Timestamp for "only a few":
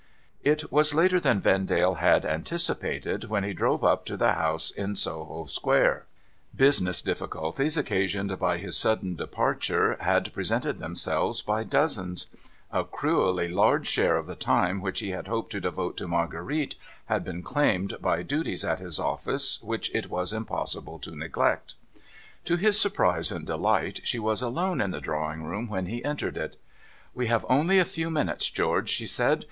27.47-28.09